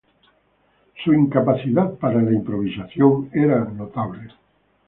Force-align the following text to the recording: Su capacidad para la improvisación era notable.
Su 1.05 1.29
capacidad 1.29 1.87
para 1.99 2.23
la 2.23 2.31
improvisación 2.31 3.29
era 3.35 3.65
notable. 3.65 4.29